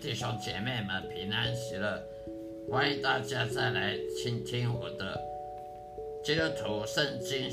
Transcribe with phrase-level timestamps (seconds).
[0.00, 2.02] 弟兄姐妹们平安喜乐，
[2.70, 5.20] 欢迎大家再来倾听我的
[6.24, 7.50] 基督徒圣经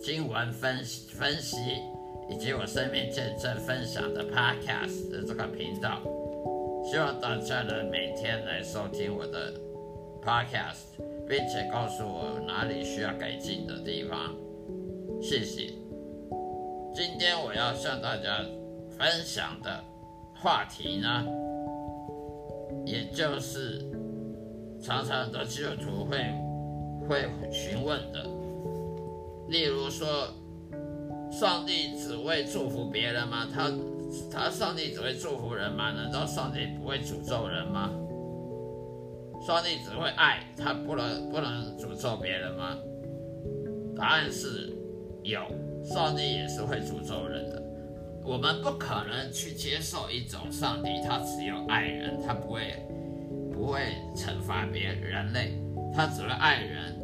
[0.00, 1.58] 经文分分析，
[2.30, 6.00] 以及我生命见证分享的 Podcast 的这个频道。
[6.82, 9.52] 希望大家能每天来收听我的
[10.22, 10.96] Podcast，
[11.28, 14.34] 并且告诉我哪里需要改进的地方。
[15.20, 15.74] 谢谢。
[16.94, 18.42] 今天我要向大家。
[18.96, 19.82] 分享的
[20.44, 21.24] 话题呢，
[22.84, 23.80] 也就是
[24.78, 26.18] 常常的基督徒会
[27.08, 28.22] 会询问的，
[29.48, 30.28] 例如说，
[31.30, 33.48] 上帝只会祝福别人吗？
[33.50, 33.72] 他
[34.30, 35.92] 他上帝只会祝福人吗？
[35.92, 37.90] 难道上帝不会诅咒人吗？
[39.46, 42.76] 上帝只会爱他，不能不能诅咒别人吗？
[43.96, 44.76] 答案是
[45.22, 45.40] 有，
[45.82, 47.62] 上帝也是会诅咒人的。
[48.24, 52.74] 我们不可能去接受一种上帝，他只有爱人，他不会
[53.52, 53.80] 不会
[54.16, 55.52] 惩罚别人类，
[55.94, 56.98] 他只会爱人。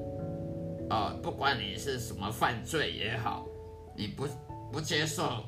[0.88, 3.46] 哦，不管你是什么犯罪也好，
[3.94, 4.26] 你不
[4.72, 5.44] 不接受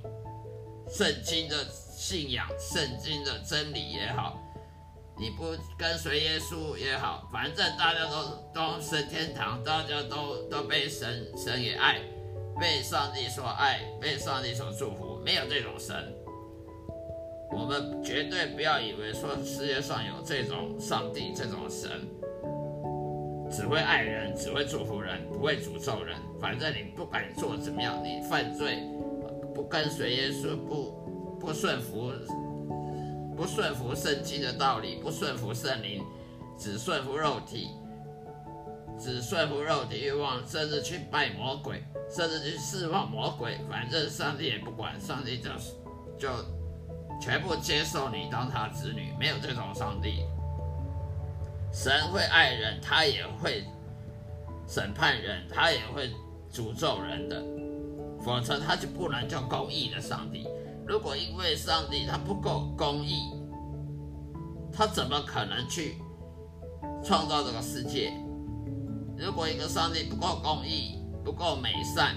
[0.88, 4.38] 圣经的信仰、圣经的真理也好，
[5.18, 11.98] 你不跟随耶稣也好，反正大家都都升天堂，大家都都被神神也爱，
[12.60, 15.11] 被上帝所爱，被上帝所祝福。
[15.24, 15.94] 没有这种神，
[17.52, 21.90] 我们绝对不要以为说世界上有这种上帝这种神，
[23.50, 26.16] 只会爱人，只会祝福人，不会诅咒人。
[26.40, 28.78] 反正你不管做怎么样，你犯罪，
[29.54, 30.90] 不跟随耶稣，不
[31.38, 32.10] 不顺服，
[33.36, 36.02] 不顺服圣经的道理，不顺服圣灵，
[36.58, 37.68] 只顺服肉体，
[39.02, 41.82] 只顺服肉体欲望，甚至去拜魔鬼。
[42.14, 45.48] 甚至去释放魔鬼，反正上帝也不管，上帝就
[46.18, 46.28] 就
[47.22, 50.22] 全部接受你当他子女，没有这种上帝。
[51.72, 53.64] 神会爱人，他也会
[54.68, 56.10] 审判人，他也会
[56.52, 57.42] 诅咒人的，
[58.22, 60.46] 否则他就不能叫公义的上帝。
[60.86, 63.32] 如果因为上帝他不够公义，
[64.70, 65.96] 他怎么可能去
[67.02, 68.12] 创造这个世界？
[69.22, 72.16] 如果一个上帝不够公义，不够美善，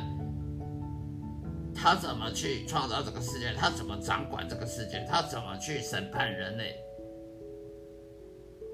[1.75, 3.53] 他怎么去创造这个世界？
[3.53, 5.05] 他怎么掌管这个世界？
[5.07, 6.75] 他怎么去审判人类？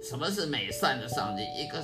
[0.02, 1.44] 什么是美善的上帝？
[1.62, 1.84] 一个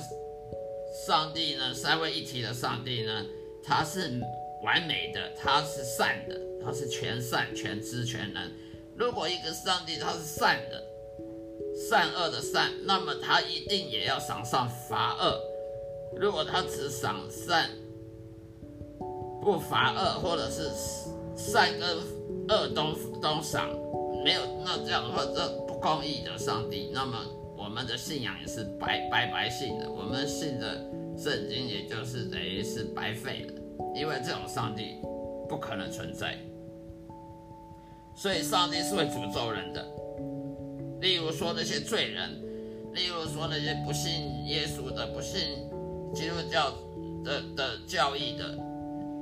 [1.06, 1.74] 上帝呢？
[1.74, 3.26] 三位一体的上帝呢？
[3.62, 4.18] 他是
[4.64, 8.50] 完美的，他是善的，他是全善、全知、全能。
[8.96, 10.82] 如果一个上帝他是善的，
[11.90, 15.38] 善恶的善，那么他一定也要赏善罚恶。
[16.18, 17.70] 如果他只赏善，
[19.40, 20.68] 不罚恶，或者是
[21.36, 21.96] 善跟
[22.48, 23.68] 恶都都赏，
[24.24, 27.16] 没有那这样的话，这不公义的上帝，那么
[27.56, 30.84] 我们的信仰也是白白白信的，我们信的
[31.16, 33.54] 圣经也就是等于是白费了，
[33.94, 34.96] 因为这种上帝
[35.48, 36.36] 不可能存在，
[38.16, 39.86] 所以上帝是会诅咒人的。
[41.00, 42.42] 例如说那些罪人，
[42.92, 45.67] 例如说那些不信耶稣的、不信
[46.14, 46.70] 基督教
[47.24, 48.58] 的的教义的。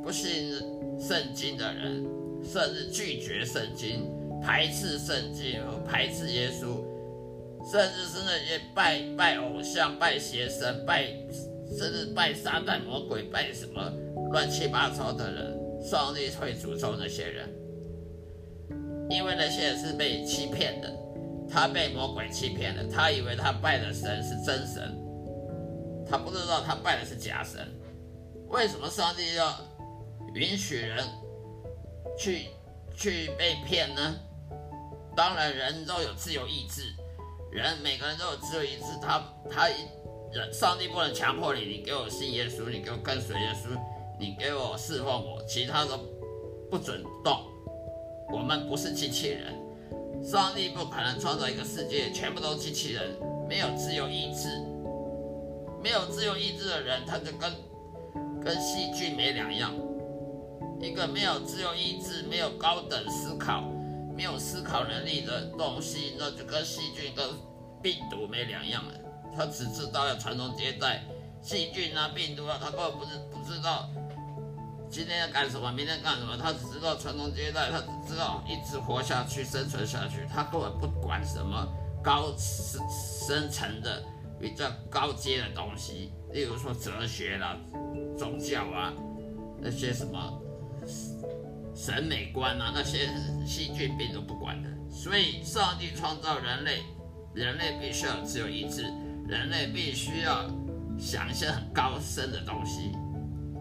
[0.02, 0.52] 不信
[1.00, 2.06] 圣经的人，
[2.41, 4.08] 甚至拒绝圣经、
[4.41, 6.76] 排斥圣经和、排斥耶稣，
[7.69, 11.08] 甚至是那些拜拜偶像、拜邪神、拜
[11.76, 13.92] 甚至拜撒旦魔鬼、拜什么
[14.30, 17.48] 乱七八糟的人，上帝会诅咒那些人，
[19.10, 20.97] 因为那些人是被欺骗的，
[21.50, 24.97] 他被魔鬼欺骗了，他以为他拜的神是真神，
[26.08, 27.66] 他不知道他拜的是假神，
[28.48, 29.54] 为什么上帝要？
[30.34, 31.03] 允许人
[32.18, 32.48] 去
[32.94, 34.16] 去被骗呢？
[35.16, 36.82] 当然，人都有自由意志，
[37.50, 38.98] 人每个人都有自由意志。
[39.00, 39.66] 他他
[40.30, 43.80] 人，上帝不能强迫你，你给我信耶稣，你给我跟随耶稣，
[44.20, 45.97] 你给我侍奉我，其他都
[46.70, 47.41] 不准动。
[48.30, 49.54] 我们不是机器人，
[50.22, 53.16] 上帝不可能创造一个世界全部都机器人，
[53.48, 54.60] 没有自由意志，
[55.86, 57.48] 没有自由意志的人，他就跟
[58.44, 59.72] 跟细菌没两样。
[60.80, 63.62] 一个没有自由意志、没有高等思考、
[64.16, 67.24] 没有思考能力的东西，那就跟细菌、跟
[67.80, 68.94] 病毒没两样了。
[69.36, 71.04] 他只知道要传宗接代，
[71.41, 73.88] 细菌啊、病毒啊，他根本不是不知道
[74.91, 81.65] 今天要干什么，明天干什么，他只知道传宗接代，他只知道一直活下去、生存下去，他根本不管什么
[82.03, 84.03] 高深深层的、
[84.41, 87.56] 比较高阶的东西，例如说哲学啦、
[88.16, 88.92] 宗教啊
[89.60, 90.42] 那些什么。
[91.74, 93.06] 审美观啊，那些
[93.47, 94.71] 细菌病都不管的。
[94.91, 96.80] 所以，上帝创造人类，
[97.34, 98.84] 人类必须要自由意志，
[99.28, 100.48] 人类必须要
[100.98, 102.92] 想一些很高深的东西。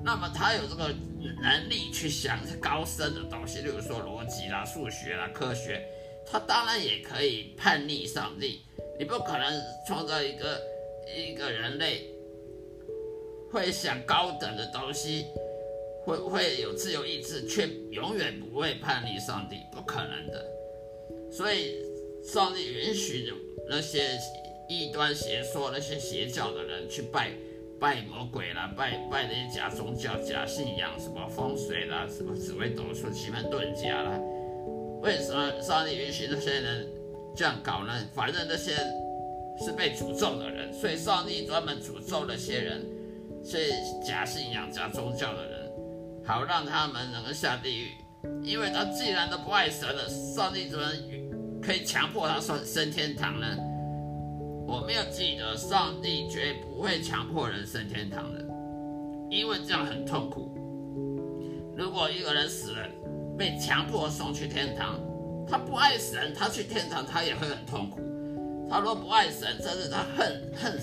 [0.02, 0.96] 那么，他有这个
[1.42, 5.86] 能力去想高深的东西，例如说逻辑啦、数学啦、科学，
[6.26, 8.64] 他当然也可以叛逆上帝。
[8.98, 10.62] 你不可能创造一个
[11.16, 12.10] 一个人类
[13.52, 15.26] 会想高等的东西，
[16.06, 20.46] 会会有自由意志，却永远不会叛逆上帝，不可能的。
[21.32, 21.76] 所以，
[22.24, 23.32] 上帝允许
[23.70, 24.18] 那些
[24.70, 27.32] 异端邪说、那些邪教的人去拜
[27.80, 34.20] 拜魔鬼啦，拜拜那些假宗教、假信仰，什么风水啦，什么紫微斗数、奇门遁甲啦。
[35.02, 36.88] 为什么上帝允许那些人
[37.36, 37.94] 这样搞呢？
[38.14, 38.74] 反正那些
[39.64, 42.86] 是被诅咒的人，所以上帝专门诅咒那些人，
[43.44, 43.58] 是
[44.06, 45.72] 假信仰、假宗教的人，
[46.26, 47.90] 好让他们能够下地狱。
[48.44, 50.86] 因为他既然都不爱神了，上帝怎么？
[51.62, 53.48] 可以强迫他升升天堂呢？
[54.68, 58.40] 我没有记得，上帝绝不会强迫人升天堂的，
[59.30, 60.52] 因为这样很痛苦。
[61.76, 62.88] 如果一个人死了，
[63.38, 65.00] 被强迫送去天堂，
[65.48, 68.00] 他不爱神，他去天堂他也会很痛苦。
[68.70, 70.80] 他若不爱神，甚至他恨恨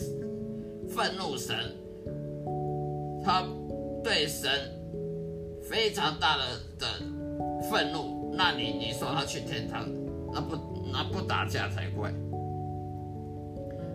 [0.89, 1.57] 愤怒神，
[3.25, 3.45] 他
[4.03, 4.51] 对神
[5.69, 6.45] 非常大的
[6.79, 6.87] 的
[7.71, 9.89] 愤怒，那你你说他去天堂，
[10.33, 10.73] 那不？
[10.95, 12.13] 那不打架才怪，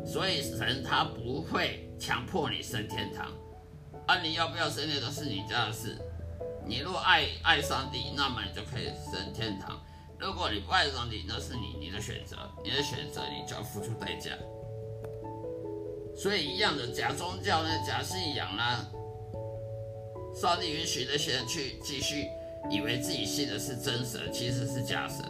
[0.03, 3.27] 所以神他不会强迫你升天堂，
[4.07, 5.95] 啊，你要不要升天堂是你家的事。
[6.65, 9.77] 你若爱爱上帝，那么你就可以升天堂；
[10.19, 14.31] 如果你不爱上帝，那是你你的选择，你的选择你就要付出代价。
[16.15, 18.87] 所以一样的假宗教呢，假信仰呢，
[20.35, 22.25] 上帝允许那些人去继续
[22.71, 25.23] 以为自己信的是真神，其实是假神。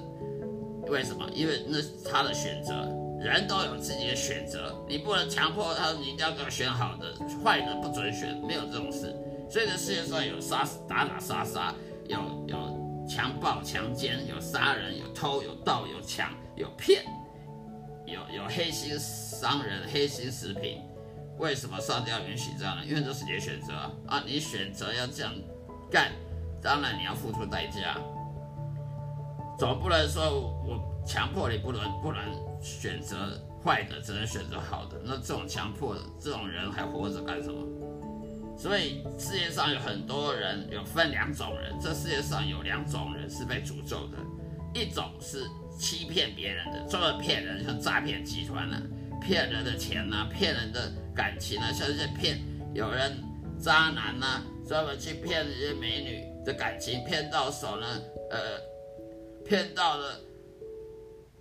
[0.88, 1.30] 为什么？
[1.33, 2.88] 因为那是他的选择，
[3.19, 7.13] 人都有自己的选择，你不能强迫他，你一定要给我选好的，
[7.44, 9.13] 坏的不准选，没有这种事。
[9.50, 11.75] 所以这世界上有杀打打杀杀，
[12.07, 12.18] 有
[12.48, 12.57] 有
[13.07, 17.06] 强暴强奸，有杀人，有偷有盗有抢有骗，
[18.06, 20.81] 有有黑心商人、黑心食品。
[21.38, 22.83] 为什么上帝要允许这样呢？
[22.86, 23.74] 因为这是你的选择
[24.07, 25.31] 啊，你选择要这样
[25.89, 26.12] 干，
[26.62, 27.95] 当然你要付出代价。
[29.57, 32.21] 总不能说我强迫你不能不能
[32.62, 35.00] 选择坏的，只能选择好的。
[35.04, 37.59] 那这种强迫的这种人还活着干什么？
[38.57, 41.74] 所以世界上有很多人，有分两种人。
[41.80, 44.18] 这世界上有两种人是被诅咒的，
[44.74, 45.45] 一种是
[45.77, 48.81] 欺骗别人的，专门骗人，像诈骗集团呢，
[49.21, 52.39] 骗人的钱呐，骗人的感情啊，像这些骗
[52.74, 53.24] 有人
[53.62, 58.01] 渣男呐，专门去骗这些美女的感情，骗到手呢，
[58.31, 58.39] 呃。
[59.48, 60.19] 骗到了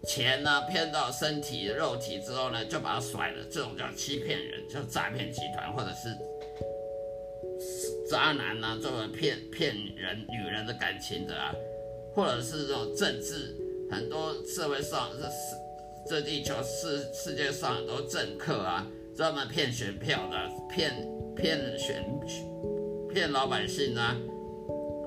[0.06, 3.44] 钱呢，骗到身体肉体之后呢，就把他甩了。
[3.50, 6.16] 这种叫欺骗人，叫诈骗集团，或者是
[8.10, 11.52] 渣男呢，专门骗骗人女人的感情的啊，
[12.14, 13.54] 或者是这种政治，
[13.90, 15.56] 很多社会上这世
[16.08, 18.86] 这地球世世界上很多政客啊，
[19.16, 20.92] 专门骗选票的，骗
[21.34, 22.04] 骗选
[23.12, 24.16] 骗老百姓啊。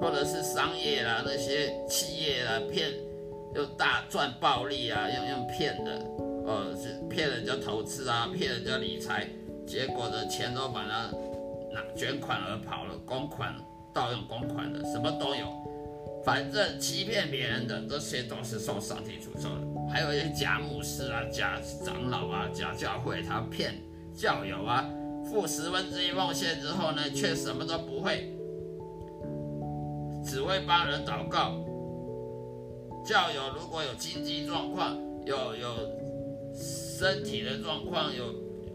[0.01, 2.89] 或者是商业啦，那些企业啦，骗
[3.53, 5.91] 又大赚暴利啊，用用骗的，
[6.47, 9.27] 呃，是骗人家投资啊，骗人家理财，
[9.67, 11.11] 结果的钱都把它
[11.95, 13.55] 卷款而跑了，公款
[13.93, 15.48] 盗用公款的，什么都有，
[16.24, 19.91] 反正欺骗别人的这些都是受上帝诅咒的。
[19.91, 23.74] 还有一些假牧师啊、假长老啊、假教会，他骗
[24.13, 24.88] 教友啊，
[25.25, 28.31] 付十分之一奉献之后呢，却什么都不会。
[30.24, 31.57] 只会帮人祷告。
[33.03, 34.95] 教友如果有经济状况，
[35.25, 35.75] 有有
[36.53, 38.25] 身体的状况，有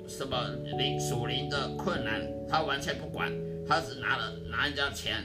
[0.07, 3.33] 什么灵属灵的困难，他完全不管，
[3.67, 5.25] 他只拿了拿人家钱，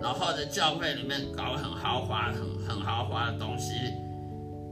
[0.00, 3.72] 然后在教会里面搞很豪华、很很豪华的东西，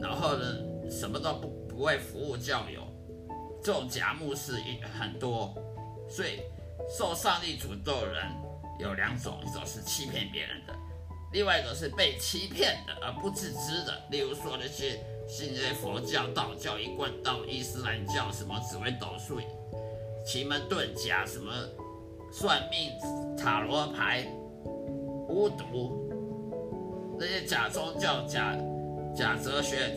[0.00, 0.44] 然后呢，
[0.90, 2.82] 什么都不不会服务教友，
[3.62, 5.54] 这种假牧师一很多，
[6.08, 6.40] 所以
[6.98, 8.26] 受上帝诅咒的人。
[8.78, 10.74] 有两种，一种是欺骗别人的，
[11.32, 14.02] 另外一个是被欺骗的而不自知的。
[14.10, 19.40] 例如说那些信这些佛教、道教、一贯道、伊斯兰教，什么紫微斗数、
[20.26, 21.52] 奇门遁甲，什么
[22.32, 22.90] 算命、
[23.36, 24.26] 塔罗牌、
[25.28, 26.08] 巫毒，
[27.18, 28.56] 那些假宗教、假
[29.16, 29.96] 假哲学、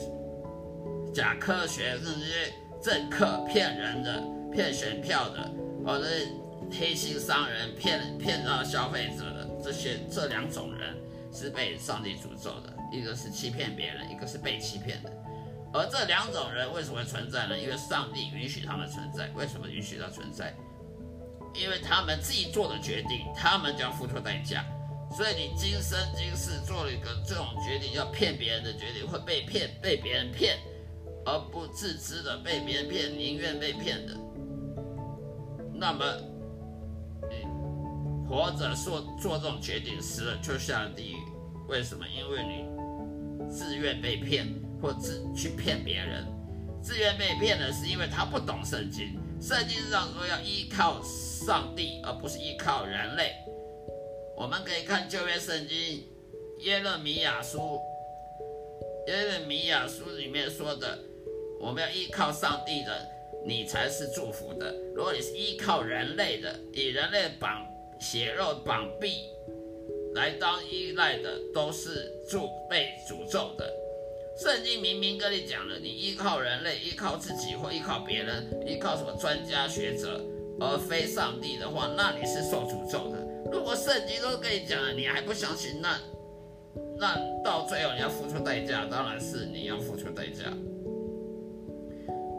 [1.13, 5.51] 假科学，甚至些政客骗人的、骗选票的，
[5.85, 6.05] 或者。
[6.71, 10.95] 黑心商人骗骗到消费者的，这些这两种人
[11.35, 15.11] 是被上帝诅咒的，一个是欺骗别人，一个是被欺骗的。
[15.73, 17.59] 而这两种人为什么存在呢？
[17.59, 19.29] 因为上帝允许他们存在。
[19.35, 20.55] 为什么允许他存在？
[21.53, 24.65] 因为他们自己做的决定，他们就要付出代价。
[25.11, 30.57] 所以你今生今世做了一个这种决定，要骗别人的决定，会被骗，被别人骗，
[31.25, 34.17] 而不自知的被别人骗，宁愿被骗的。
[35.73, 36.05] 那么，
[38.27, 41.17] 活着做做这种决定，死了就下地狱。
[41.67, 42.05] 为什么？
[42.07, 44.47] 因为你自愿被骗，
[44.81, 46.25] 或自去骗别人。
[46.81, 49.19] 自愿被骗的是因为他不懂圣经。
[49.41, 53.33] 圣经上说要依靠上帝，而不是依靠人类。
[54.37, 56.03] 我们可以看旧约圣经
[56.59, 57.79] 耶勒米亚书，
[59.07, 60.99] 耶勒米亚书里面说的，
[61.59, 63.15] 我们要依靠上帝的。
[63.47, 64.73] 你才是祝福的。
[64.95, 67.63] 如果你是依靠人类的，以人类绑
[67.99, 69.29] 血肉绑臂
[70.13, 73.71] 来当依赖的，都是祝被诅咒的。
[74.37, 80.21] 圣经明明跟你讲了，你依靠人类、依靠自己或依靠别人、依靠什么专家学者，
[80.59, 83.17] 而非上帝的话，那你是受诅咒的。
[83.51, 85.99] 如果圣经都跟你讲了，你还不相信，那
[86.97, 90.51] 那到最后你要付出代价，当然是你要付出代价。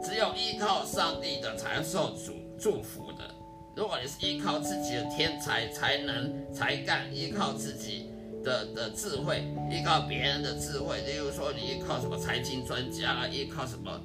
[0.02, 3.35] 只有依靠上帝的才受主祝福的。
[3.76, 8.06] 如果你是依靠自己的天才、才能、才干，依靠自己
[8.42, 14.00] 的的智慧，依靠别人的智慧，例如说你依靠什么财经专家啦，依靠什么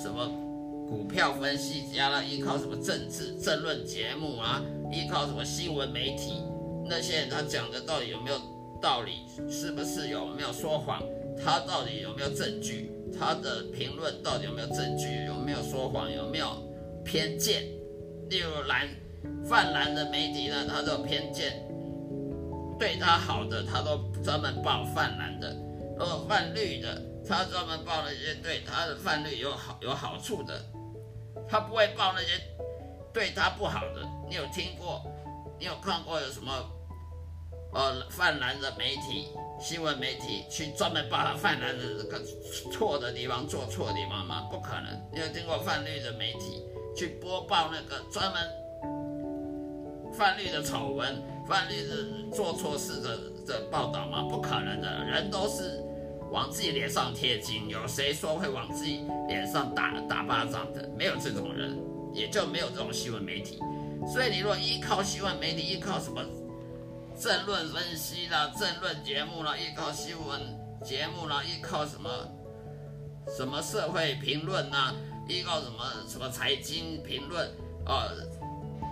[0.00, 0.28] 什么
[0.88, 6.40] 股票分析家啦，依靠什么政治政论节目啊，依靠什么新闻媒体，
[6.88, 8.40] 那些人他讲的到底有没有
[8.80, 9.26] 道理？
[9.50, 11.02] 是不是有没有说谎？
[11.44, 12.92] 他到底有没有证据？
[13.18, 15.24] 他的评论到底有没有证据？
[15.26, 16.08] 有没有说谎？
[16.08, 16.46] 有没有
[17.04, 17.64] 偏见？
[18.28, 18.86] 例如蓝
[19.48, 21.62] 泛蓝的媒体呢，他都有偏见，
[22.78, 25.48] 对他好的他都专门报泛蓝的；
[25.98, 30.60] 如果泛绿的，他专门报那些对他的泛绿有好有好处的，
[31.48, 32.40] 他不会报那些
[33.12, 34.06] 对他不好的。
[34.28, 35.02] 你有听过？
[35.58, 36.52] 你有看过有什么
[37.72, 39.28] 呃泛蓝的媒体？
[39.60, 42.22] 新闻媒体去专门报他泛蓝的这个
[42.70, 44.46] 错的地方、做错的地方吗？
[44.52, 44.84] 不可能。
[45.12, 46.62] 你有听过泛绿的媒体
[46.96, 48.40] 去播报那个专门
[50.18, 54.22] 泛绿的丑闻、泛绿的做错事的的报道吗？
[54.28, 55.04] 不可能的。
[55.04, 55.80] 人都是
[56.32, 60.90] 往自己脸上贴金，有谁说会往自己脸上打打巴掌的？
[60.96, 61.78] 没有这种人，
[62.12, 63.60] 也就没有这种新闻媒体。
[64.12, 66.20] 所以你若依靠新闻媒体，依靠什么？
[67.16, 70.40] 政论分析啦，政论节目啦，依靠新闻
[70.84, 72.10] 节目啦，依靠什么
[73.36, 74.94] 什么社会评论呐，
[75.28, 77.48] 依靠什么什么财经评论，
[77.86, 78.10] 呃，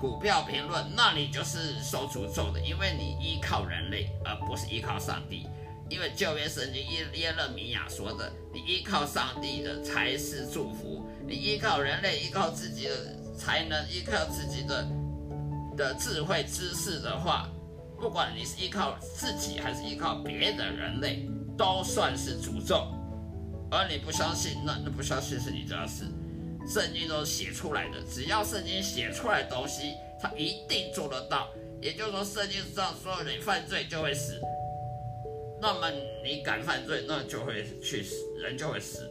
[0.01, 5.47] 股票评论，那你就是受诅咒的，因为你依靠人类，而不是依靠上帝。
[5.89, 14.87] 因为旧约圣经耶耶勒米亚说的，你依靠上帝的才是祝福，你依靠人类，依靠自己的才能，依靠自己的
[15.77, 17.49] 的智慧知识的话。
[17.99, 21.27] 不管你是依靠自己还是依靠别的人类，
[21.57, 22.93] 都算是诅咒。
[23.71, 26.05] 而你不相信，那那不相信是你家事。
[26.69, 31.49] 圣经都写出来的，只要圣经写出来的东西，他一定做得到。
[31.81, 34.41] 也就是说，圣经上说你犯罪就会死，
[35.61, 35.91] 那么
[36.25, 39.11] 你敢犯罪，那就会去死，人就会死。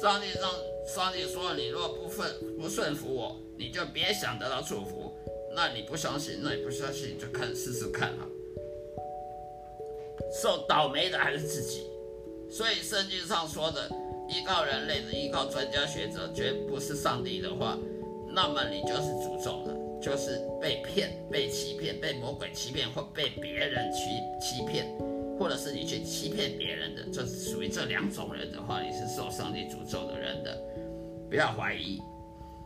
[0.00, 0.50] 上帝上
[0.86, 5.12] 上帝说，你若不顺不顺服我，你就别想得到祝福。
[5.54, 8.26] 那你不相信，那你不相信你就看试试看啊。
[10.42, 11.86] 受倒霉的还是自己，
[12.50, 13.90] 所以圣经上说的，
[14.28, 17.78] 依靠人类的，依靠专家学者，绝不是上帝的话，
[18.28, 24.08] 那么你就是诅咒的，就是被骗、被欺骗、被魔鬼欺骗，或被别人去
[24.40, 24.86] 欺骗，
[25.38, 30.58] 或者是你去欺骗别人的，这属于这两种人的话，你是受上帝诅咒的人的，
[31.28, 32.00] 不要怀疑。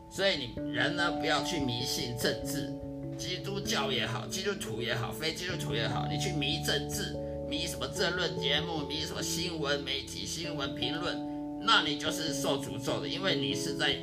[0.09, 2.73] 所以你人呢，不要去迷信政治，
[3.19, 7.17] 基督教也好，基督徒也好，非基督徒也好，你去迷政治，
[7.49, 11.36] 迷什么政论节目，迷什么新闻媒体、新闻评论，
[11.67, 13.97] 那你就是受诅咒的，因为你是在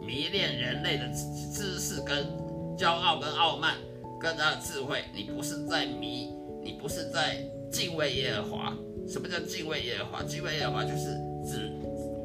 [0.00, 1.06] 迷恋人类的
[1.52, 2.26] 知识、跟
[2.78, 3.74] 骄傲、跟傲慢、
[4.18, 6.30] 跟他的智慧，你不是在迷，
[6.62, 8.74] 你不是在敬畏耶和华。
[9.06, 10.22] 什么叫敬畏耶和华？
[10.22, 11.14] 敬畏耶和华就是
[11.46, 11.70] 指。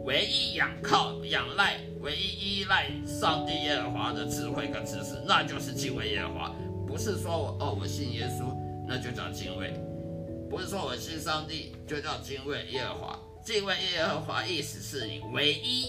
[0.06, 6.56] 唯一仰靠、仰赖、唯一依赖上帝耶和华的智慧跟知识，那就是敬畏耶和华。
[6.88, 8.46] 不是说我哦，我信耶稣，
[8.88, 9.68] 那就叫敬畏；
[10.50, 13.20] 不是说我信上帝，就叫敬畏耶和华。
[13.44, 15.88] 敬畏耶和华意思是你唯一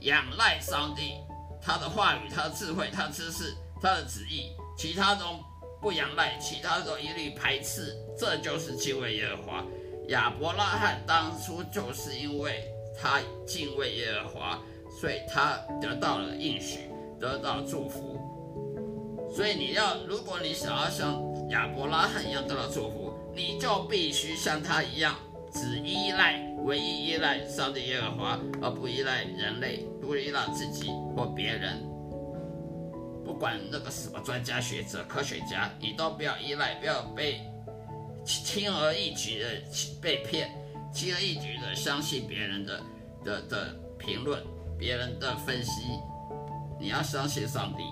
[0.00, 1.14] 仰赖上帝，
[1.60, 5.40] 他的话语、他的智慧、他的知识、他的旨意，其他都
[5.80, 9.64] 不仰赖，其他都一律排斥，这就是敬畏耶和华。
[10.08, 12.64] 亚伯拉罕当初就是因为
[13.00, 14.62] 他敬畏耶和华，
[15.00, 18.18] 所以他得到了应许，得到祝福。
[19.34, 25.14] 所以你要，如果你想要像亚伯拉罕一样得到祝福，你就必须像他一样，
[25.52, 31.78] 只依赖、唯一依赖上帝耶和华，而不依赖人类，不依赖自己或别人。
[33.24, 37.40] 不管那个什么专家学者、科学家，你都不要依赖，不要被
[38.24, 39.46] 轻而易举的
[40.00, 40.50] 被骗，
[40.92, 42.80] 轻而易举的相信别人的
[43.24, 44.42] 的的评论、
[44.78, 45.82] 别人的分析。
[46.78, 47.82] 你要相信上帝。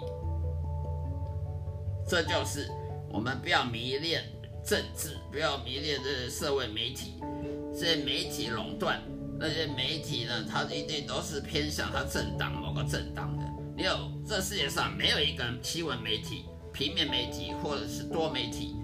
[2.09, 2.71] 这就是
[3.11, 4.25] 我们不要迷恋
[4.65, 7.15] 政治，不要迷恋这些社会媒体，
[7.73, 9.01] 这些媒体垄断，
[9.39, 13.45] 那些媒体呢，它一定都是偏向它政党某个政党的。
[13.77, 18.75] 没有，这世界上没有一个新闻媒体、平面媒体或者是多媒体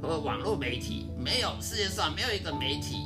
[0.00, 2.96] 和网络媒体，没有世界上没有一个媒体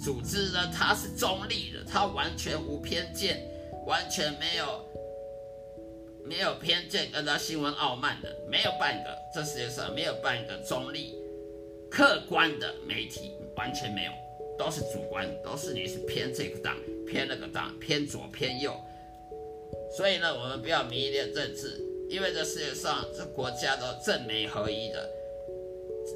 [0.00, 3.42] 组织呢，它是中立的，它完全无偏见，
[3.86, 4.86] 完全没有
[6.26, 11.14] 没有偏见跟他新闻傲慢的，没有半个，这世界上没有半个中立、
[11.90, 14.12] 客观的媒体，完全没有，
[14.58, 16.76] 都是主观，都是你是偏这个党、
[17.06, 18.74] 偏那个党、偏左偏右。
[19.94, 21.78] 所以呢，我们不要迷恋政治，
[22.08, 25.10] 因为这世界上这国家都政媒合一的，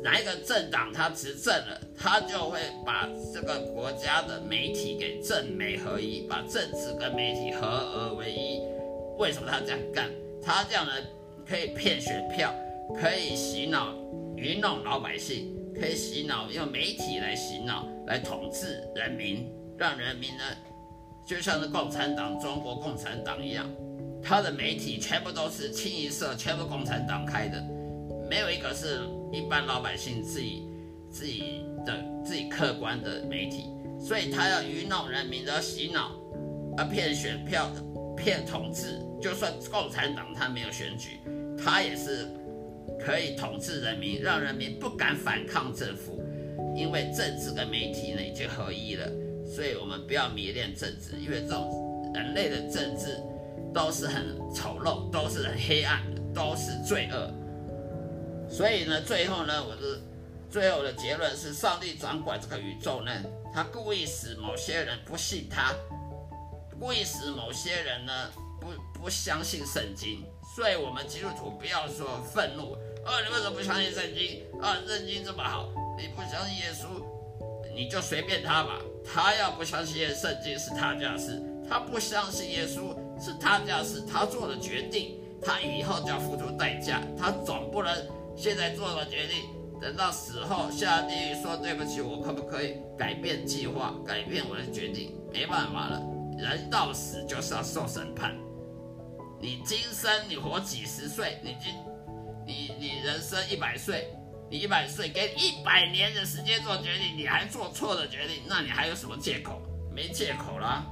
[0.03, 8.63] 哪一个政党他执政了，他就会把这个国家的媒体给政媒合一，把政治跟媒体合而为一。
[9.19, 10.09] 为什么他这样干？
[10.41, 10.93] 他这样呢，
[11.45, 12.55] 可以骗选票，
[12.95, 13.93] 可以洗脑、
[14.37, 20.45] 愚弄老百姓，可以洗脑用媒体来洗脑，来统治人民，让人民呢。
[21.27, 23.69] 就像是共产党、中国共产党一样，
[24.23, 27.63] 他的媒体全部都是清一色，全部共产党开的，
[28.31, 29.01] 没有一个是
[29.33, 30.63] 一般老百姓自己
[31.11, 33.67] 自己的自己客观的媒体。
[34.01, 36.13] 所以他要愚弄人民的洗脑，
[36.79, 37.69] 要骗选票、
[38.17, 39.01] 骗统治。
[39.21, 41.21] 就算共产党他没有选举，
[41.63, 42.29] 他也是
[43.01, 46.23] 可以统治人民，让人民不敢反抗政府，
[46.77, 49.09] 因为政治跟媒体呢已经合一了。
[49.45, 53.19] 所以我们不要迷恋政治，因为这种人类的政治
[53.73, 56.03] 都是很丑陋，都是很黑暗，
[56.35, 57.33] 都是罪恶。
[58.49, 60.01] 所以呢，最后呢，我的
[60.51, 63.11] 最后的结论是，上帝掌管这个宇宙呢，
[63.53, 65.75] 他故意使某些人不信他，
[66.79, 68.13] 故意使某些人呢
[69.01, 70.25] 不相信圣经。
[70.57, 72.73] 所以，我们基督徒不要说愤怒，
[73.05, 74.43] 啊，你为什么不相信圣经？
[74.61, 76.87] 啊，圣经这么好，你不相信耶稣，
[77.75, 78.81] 你就随便他吧。
[79.05, 87.01] 他要不相信圣经是他家事，他不相信耶稣是他家事，他做的决定，他以后就要付出代价。
[87.17, 87.95] 他总不能
[88.37, 89.45] 现在做了决定，
[89.81, 95.15] 等到死后下地狱说对不起，我可不可以改变计划，改变我的决定？
[95.33, 96.03] 没办法了，
[96.37, 98.37] 人到死就是要受审判。
[99.41, 101.75] 你今生你活几十岁，你今
[102.47, 104.13] 你你人生一百岁。
[104.51, 109.61] 你一百岁，给你一百年的时间做决定，你还做错的决定，那你还有什么借口？
[109.93, 110.87] 没借口了。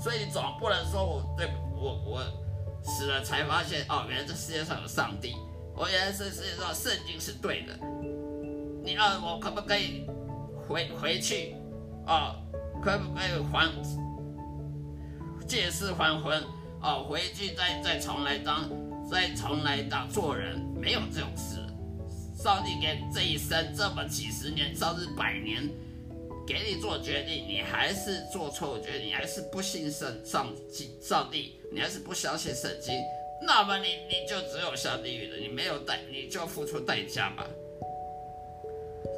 [0.00, 2.22] 所以你总不能说我对我我
[2.84, 5.34] 死了才发现哦，原来这世界上有上帝，
[5.74, 7.76] 我原来这世界上圣经是对的。
[8.84, 10.06] 你要我可不可以
[10.68, 11.56] 回回去？
[12.06, 12.36] 哦，
[12.80, 13.68] 可不可以还
[15.48, 16.40] 借尸还魂？
[16.84, 18.70] 哦，回去再再重来当
[19.10, 20.60] 再重来当做人？
[20.78, 21.56] 没有这种事。
[22.36, 25.66] 上帝给这一生这么几十年，甚至百年，
[26.46, 30.54] 给你做决定，你还是做错决定，你还是不信圣上
[31.00, 32.94] 上帝，你还是不相信圣经，
[33.40, 37.48] 那么你你就只有下地狱了，你没有代，你就付出代价吧。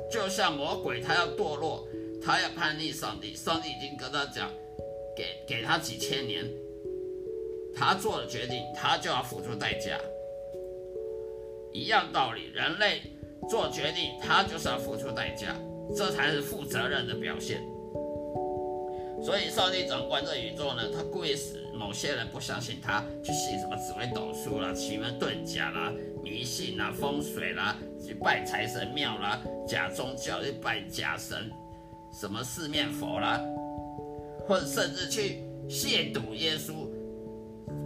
[0.08, 1.84] 就像魔鬼，他要堕落，
[2.24, 4.52] 他要叛逆上帝，上帝已经跟他讲，
[5.16, 6.48] 给给他几千年，
[7.76, 9.98] 他做了决定，他就要付出代价。
[11.72, 13.02] 一样道理，人类。
[13.48, 15.54] 做决定，他就是要付出代价，
[15.94, 17.60] 这才是负责任的表现。
[19.22, 25.92] 所以，上帝掌管这宇宙呢，他故意使某些人不相信他，去信什么紫微斗数啦、奇门遁甲啦、
[26.24, 31.48] 迷信啦、风水啦，去拜财神庙啦、假宗教去拜假神，
[32.12, 33.40] 什么四面佛啦，
[34.48, 36.85] 或者甚至去亵渎耶稣。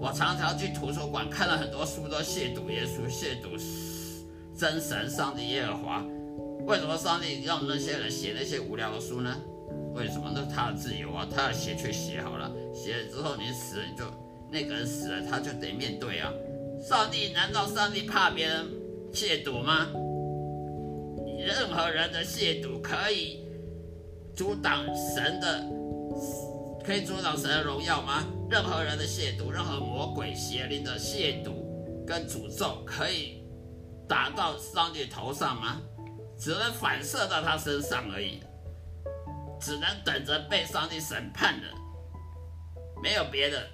[0.00, 3.60] 我常常去图书馆看了很多书，都亵渎耶稣，亵渎。
[4.56, 6.04] 真神上帝耶和华，
[6.66, 9.36] 为什么上帝让那些人写那些无聊的书呢？
[9.94, 10.32] 为什么？
[10.34, 14.04] 那他的自由啊，他要写去写好了，写了之后你死了你就
[14.50, 16.32] 那个人死了他就得面对啊。
[16.82, 18.66] 上帝难道上帝怕别人
[19.12, 19.88] 亵渎吗？
[21.38, 23.44] 任何人的亵渎可以
[24.34, 24.84] 阻挡
[25.14, 25.64] 神的，
[26.90, 28.26] 可以阻挡神的荣耀吗？
[28.50, 31.52] 任何人的亵渎，任何魔鬼邪灵的亵渎
[32.04, 33.44] 跟诅咒，可以
[34.08, 35.80] 打到上帝头上吗？
[36.36, 38.40] 只能反射到他身上而已，
[39.60, 41.68] 只能等着被上帝审判的，
[43.00, 43.68] 没有别的。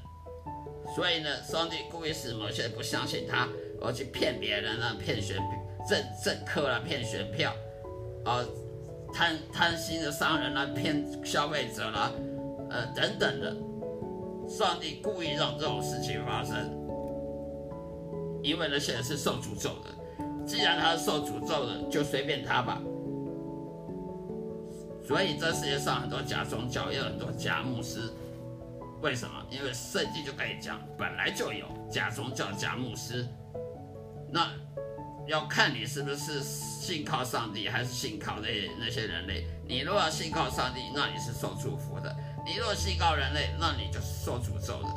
[0.94, 3.48] 所以呢，上帝故意使某些人不相信他，
[3.80, 5.38] 而去骗别人啊，骗选
[5.88, 7.50] 政政客啊，骗选票，
[8.26, 8.44] 啊，
[9.14, 12.12] 贪贪心的商人啦，骗消费者啦，
[12.76, 13.56] 呃，等等的。
[14.46, 16.54] 上帝故意让这种事情发生，
[18.42, 19.90] 因为那些人是受诅咒的。
[20.46, 22.80] 既然他是受诅咒的，就随便他吧。
[25.02, 28.12] 所以这世界上很多假宗教，也有很多假牧师。
[29.00, 29.34] 为什么？
[29.50, 33.26] 因为圣经就可以讲，本来就有假宗教、假牧师。
[34.30, 34.50] 那
[35.26, 39.46] 要看你是不是信靠上帝，还是信靠那那些人类。
[39.66, 42.10] 你若要信靠上帝，那你是受祝福的；
[42.46, 44.88] 你若信靠人类，那你就是受诅咒的。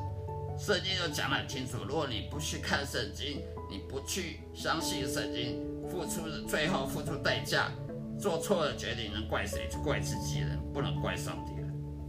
[0.59, 5.59] 圣经就讲得很清楚，如果你不去看圣经，你不去相信圣经，
[5.89, 7.71] 付出最后付出代价，
[8.19, 9.67] 做错了决定，能怪谁？
[9.67, 11.53] 就怪自己人，不能怪上帝。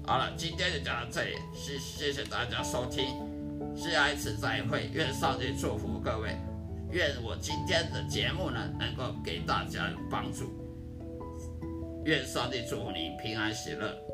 [0.07, 3.07] 好了，今天就讲到这里，谢谢谢大家收听，
[3.77, 6.37] 下一次再会，愿上帝祝福各位，
[6.91, 10.51] 愿我今天的节目呢能够给大家有帮助，
[12.05, 14.10] 愿上帝祝福你平安喜乐。